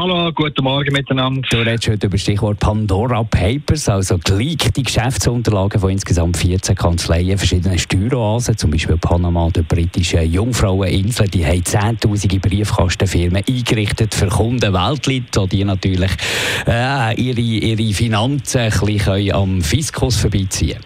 Hallo, 0.00 0.30
guten 0.32 0.62
Morgen 0.62 0.92
miteinander. 0.92 1.42
Du 1.50 1.56
redest 1.56 1.88
heute 1.88 2.06
über 2.06 2.14
das 2.14 2.20
Stichwort 2.20 2.60
Pandora 2.60 3.24
Papers, 3.24 3.88
also 3.88 4.16
geleakte 4.16 4.80
Geschäftsunterlagen 4.80 5.80
von 5.80 5.90
insgesamt 5.90 6.36
14 6.36 6.76
Kanzleien, 6.76 7.36
verschiedene 7.36 7.76
Steueroasen, 7.76 8.56
zum 8.56 8.70
Beispiel 8.70 8.96
Panama, 8.96 9.50
der 9.50 9.62
britischen 9.62 10.30
Jungfraueninsel, 10.30 11.26
die 11.26 11.44
haben 11.44 11.64
zehntausende 11.64 12.38
Briefkastenfirmen 12.38 13.42
eingerichtet 13.44 14.14
für 14.14 14.28
Kunden 14.28 14.72
weltweit, 14.72 15.50
die 15.50 15.64
natürlich 15.64 16.12
äh, 16.68 17.20
ihre, 17.20 17.40
ihre 17.40 17.92
Finanzen 17.92 18.60
ein 18.60 18.70
bisschen 18.70 19.32
am 19.34 19.60
Fiskus 19.62 20.20
vorbeiziehen 20.20 20.78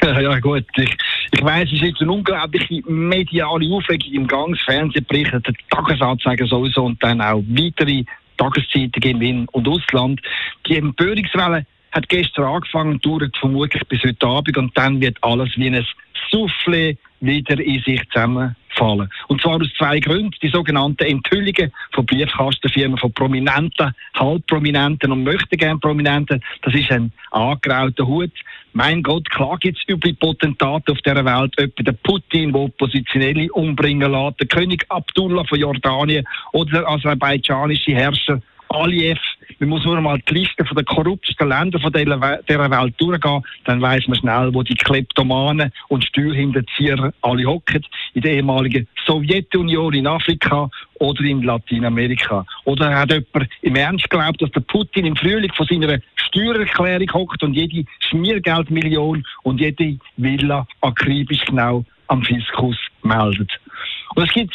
ja 0.02 0.38
gut, 0.38 0.64
ich, 0.76 0.96
ich 1.36 1.44
weiss, 1.44 1.68
es 1.68 1.74
ist 1.74 1.82
jetzt 1.82 2.00
eine 2.00 2.12
unglaubliche 2.12 2.82
mediale 2.90 3.68
Aufregung 3.74 4.12
im 4.12 4.26
Gang. 4.26 4.52
Das 4.52 4.62
Fernsehen 4.62 5.04
berichtet, 5.06 5.46
die 5.48 5.54
Tagesanzeiger 5.70 6.46
sowieso 6.46 6.84
und 6.84 7.02
dann 7.02 7.20
auch 7.20 7.42
weitere 7.48 8.04
Tageszeitungen 8.38 9.20
In- 9.20 9.48
und 9.52 9.68
Ausland. 9.68 10.20
Die 10.66 10.76
Empörungswelle 10.76 11.66
hat 11.92 12.08
gestern 12.08 12.44
angefangen, 12.44 13.00
dauert 13.00 13.36
vermutlich 13.36 13.82
bis 13.88 14.02
heute 14.02 14.26
Abend 14.26 14.56
und 14.56 14.76
dann 14.76 15.00
wird 15.00 15.16
alles 15.22 15.50
wie 15.56 15.68
ein 15.68 15.86
Soufflé 16.30 16.96
wieder 17.20 17.58
in 17.58 17.82
sich 17.82 18.02
zusammenfallen. 18.10 19.08
Und 19.28 19.40
zwar 19.40 19.56
aus 19.56 19.72
zwei 19.78 20.00
Gründen. 20.00 20.36
Die 20.42 20.48
sogenannten 20.48 21.04
Enthüllungen 21.04 21.72
von 21.92 22.06
Briefkastenfirmen, 22.06 22.98
von 22.98 23.12
Prominenten, 23.12 23.94
Halbprominenten 24.14 25.12
und 25.12 25.24
möchtegern 25.24 25.80
Prominenten. 25.80 26.42
Das 26.62 26.74
ist 26.74 26.90
ein 26.90 27.12
angerauter 27.30 28.06
Hut. 28.06 28.32
Mein 28.78 29.02
Gott, 29.02 29.30
klar 29.30 29.56
gibt 29.58 29.78
es 29.78 29.88
üble 29.88 30.12
Potentate 30.12 30.92
auf 30.92 30.98
dieser 30.98 31.24
Welt. 31.24 31.58
Etwa 31.58 31.82
der 31.82 31.92
Putin, 31.92 32.52
der 32.52 32.60
Oppositionelle 32.60 33.50
umbringen 33.54 34.12
lässt, 34.12 34.38
der 34.38 34.48
König 34.48 34.84
Abdullah 34.90 35.44
von 35.44 35.58
Jordanien 35.58 36.28
oder 36.52 36.80
der 36.80 36.88
aserbaidschanische 36.90 37.92
Herrscher 37.92 38.42
Aliyev. 38.68 39.18
Man 39.60 39.70
muss 39.70 39.84
nur 39.86 39.98
mal 40.02 40.20
die 40.28 40.34
Liste 40.34 40.62
der 40.62 40.84
korruptesten 40.84 41.48
Länder 41.48 41.80
von 41.80 41.90
dieser 41.90 42.20
Welt 42.20 42.94
durchgehen, 42.98 43.42
dann 43.64 43.80
weiß 43.80 44.08
man 44.08 44.18
schnell, 44.18 44.52
wo 44.52 44.62
die 44.62 44.74
Kleptomanen 44.74 45.72
und 45.88 46.04
Steuerhinterzieher 46.04 47.14
alle 47.22 47.46
hocken. 47.46 47.82
In 48.12 48.20
der 48.20 48.32
ehemaligen 48.32 48.86
Sowjetunion, 49.06 49.94
in 49.94 50.06
Afrika 50.06 50.68
oder 50.98 51.22
in 51.22 51.42
Lateinamerika. 51.42 52.44
Oder 52.64 52.94
hat 52.94 53.10
jemand 53.10 53.48
im 53.62 53.76
Ernst 53.76 54.08
geglaubt, 54.08 54.42
dass 54.42 54.50
der 54.52 54.60
Putin 54.60 55.06
im 55.06 55.16
Frühling 55.16 55.52
von 55.52 55.66
seiner 55.66 55.98
Steuererklärung 56.16 57.12
hockt 57.12 57.42
und 57.42 57.54
jede 57.54 57.84
Schmiergeldmillion 58.00 59.24
und 59.42 59.60
jede 59.60 59.98
Villa 60.16 60.66
akribisch 60.80 61.44
genau 61.44 61.84
am 62.08 62.22
Fiskus 62.22 62.76
meldet? 63.02 63.50
Und 64.14 64.26
es 64.26 64.32
gibt 64.32 64.54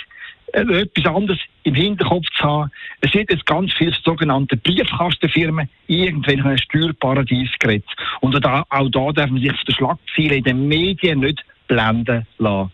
äh, 0.53 0.81
etwas 0.81 1.06
anderes 1.06 1.39
im 1.64 1.75
Hinterkopf 1.75 2.25
zu 2.38 2.44
haben. 2.44 2.72
Es 3.02 3.11
sind 3.11 3.30
jetzt 3.31 3.45
ganz 3.45 3.72
viele 3.73 3.95
sogenannte 4.03 4.58
Briefkastenfirmen 4.58 5.70
irgendwelchen 5.88 6.58
Steuerparadies 6.58 7.52
geredet. 7.59 7.88
Und 8.22 8.45
auch, 8.45 8.66
da 8.70 9.11
darf 9.11 9.30
man 9.30 9.42
sich 9.42 9.52
von 9.52 9.59
den 9.67 9.76
Schlagzeilen 9.76 10.38
in 10.38 10.44
den 10.44 10.67
Medien 10.67 11.20
nicht 11.20 11.44
blenden 11.67 12.26
lassen. 12.38 12.72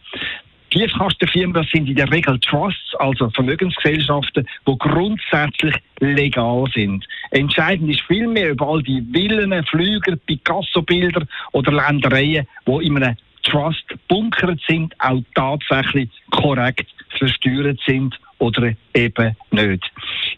Briefkastenfirmen, 0.77 1.55
das 1.55 1.67
sind 1.71 1.89
in 1.89 1.95
der 1.95 2.11
Regel 2.11 2.39
Trusts, 2.39 2.93
also 2.99 3.31
Vermögensgesellschaften, 3.31 4.47
die 4.67 4.77
grundsätzlich 4.77 5.75
legal 5.99 6.65
sind. 6.71 7.03
Entscheidend 7.31 7.89
ist 7.89 8.01
vielmehr 8.01 8.51
über 8.51 8.67
all 8.67 8.83
die 8.83 9.03
Villen, 9.11 9.65
Flüger, 9.65 10.15
Picasso-Bilder 10.15 11.25
oder 11.53 11.71
Ländereien, 11.71 12.45
die 12.67 12.85
in 12.85 13.01
einem 13.01 13.17
Trust 13.41 13.85
bunkert 14.07 14.59
sind, 14.67 14.93
auch 14.99 15.23
tatsächlich 15.33 16.11
korrekt 16.29 16.85
versteuert 17.17 17.79
sind 17.87 18.15
oder 18.37 18.71
eben 18.93 19.35
nicht. 19.49 19.83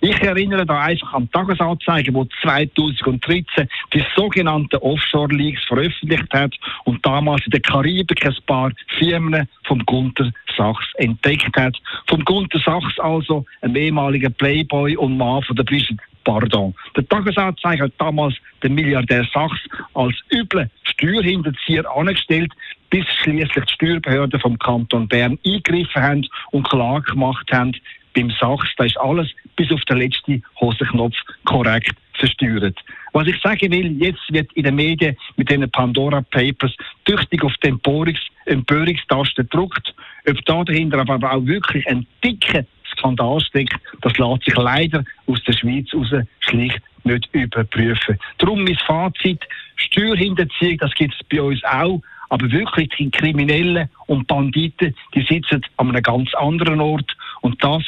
Ich 0.01 0.21
erinnere 0.21 0.65
da 0.65 0.79
einfach 0.79 1.13
an 1.13 1.29
Tagesanzeigen, 1.31 2.15
wo 2.15 2.25
2013 2.41 3.67
die 3.93 4.05
sogenannten 4.15 4.77
Offshore-Leaks 4.77 5.65
veröffentlicht 5.65 6.31
hat 6.31 6.55
und 6.85 7.05
damals 7.05 7.45
in 7.45 7.51
der 7.51 7.59
Karibik 7.59 8.25
ein 8.25 8.35
paar 8.45 8.71
Firmen 8.97 9.47
vom 9.65 9.85
Gunter 9.85 10.31
Sachs 10.55 10.85
entdeckt 10.95 11.55
hat. 11.57 11.75
Vom 12.07 12.23
Gunter 12.23 12.59
Sachs 12.59 12.97
also, 12.99 13.45
einem 13.61 13.75
ehemaligen 13.75 14.33
Playboy 14.33 14.95
und 14.95 15.17
Mann 15.17 15.43
von 15.43 15.57
der 15.57 15.63
Brigitte 15.63 15.97
Pardon. 16.23 16.73
Der 16.95 17.07
Tagesanzeiger 17.07 17.85
hat 17.85 17.93
damals 17.97 18.35
den 18.63 18.75
Milliardär 18.75 19.27
Sachs 19.33 19.59
als 19.95 20.15
üble 20.31 20.69
Steuerhinterzieher 20.83 21.85
angestellt, 21.93 22.51
bis 22.89 23.05
schließlich 23.21 23.65
die 23.65 23.73
Steuerbehörden 23.73 24.39
vom 24.39 24.57
Kanton 24.59 25.07
Bern 25.07 25.37
eingegriffen 25.45 26.01
haben 26.01 26.27
und 26.51 26.67
Klage 26.69 27.11
gemacht 27.11 27.51
haben 27.51 27.73
beim 28.15 28.31
Sachs. 28.31 28.69
Da 28.77 28.85
ist 28.85 28.99
alles 28.99 29.29
bis 29.55 29.71
auf 29.71 29.81
den 29.85 29.97
letzten 29.97 30.43
Hosenknopf 30.59 31.15
korrekt 31.45 31.95
versteuert. 32.13 32.77
Was 33.13 33.27
ich 33.27 33.41
sagen 33.41 33.71
will, 33.71 33.91
jetzt 34.01 34.21
wird 34.31 34.51
in 34.53 34.63
den 34.63 34.75
Medien 34.75 35.17
mit 35.37 35.49
den 35.49 35.69
Pandora 35.71 36.21
Papers 36.21 36.75
tüchtig 37.05 37.43
auf 37.43 37.53
die 37.63 37.69
Empörungs 37.69 38.19
Empörungstaste 38.45 39.43
gedruckt. 39.43 39.93
Ob 40.27 40.45
da 40.45 40.63
dahinter 40.63 40.99
aber 40.99 41.31
auch 41.31 41.45
wirklich 41.45 41.87
ein 41.87 42.05
dicker 42.23 42.65
Skandal 42.91 43.39
steckt, 43.39 43.79
das 44.01 44.17
lässt 44.17 44.43
sich 44.45 44.55
leider 44.55 45.03
aus 45.27 45.43
der 45.43 45.53
Schweiz 45.53 45.93
raus 45.93 46.13
schlicht 46.39 46.81
nicht 47.03 47.29
überprüfen. 47.31 48.19
Darum 48.37 48.63
mein 48.63 48.77
Fazit, 48.85 49.41
Steuerhinterziehung, 49.75 50.77
das 50.79 50.93
gibt 50.95 51.13
es 51.13 51.27
bei 51.27 51.41
uns 51.41 51.63
auch, 51.63 52.01
aber 52.29 52.51
wirklich 52.51 52.89
die 52.97 53.09
Kriminellen 53.09 53.89
und 54.07 54.27
Banditen, 54.27 54.95
die 55.15 55.21
sitzen 55.23 55.61
an 55.77 55.89
einem 55.89 56.03
ganz 56.03 56.33
anderen 56.35 56.81
Ort 56.81 57.15
und 57.41 57.63
das 57.63 57.83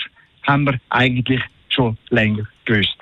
haben 0.47 0.65
wir 0.65 0.79
eigentlich 0.89 1.41
schon 1.69 1.97
länger 2.09 2.43
gewusst. 2.65 2.97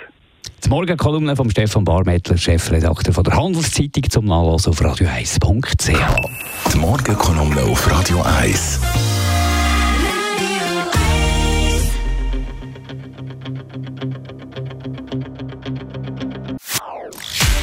Die 0.64 0.70
Morgenkolumne 0.70 1.36
von 1.36 1.50
Stefan 1.50 1.86
Barmettler, 1.86 2.38
Chefredakteur 2.38 3.14
von 3.14 3.24
der 3.24 3.36
Handelszeitung, 3.36 4.10
zum 4.10 4.26
Nachlesen 4.26 4.72
auf 4.72 4.82
radio1.ch. 4.82 6.74
Die 6.74 6.78
Morgenkolumne 6.78 7.62
auf 7.64 7.90
Radio 7.90 8.22
1. 8.22 8.82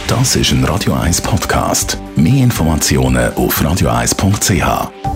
Das 0.09 0.37
ist 0.37 0.53
ein 0.53 0.65
Radio 0.65 0.95
1 0.95 1.21
Podcast. 1.21 1.99
Mehr 2.17 2.45
Informationen 2.45 3.33
auf 3.35 3.61
radio1.ch. 3.61 5.16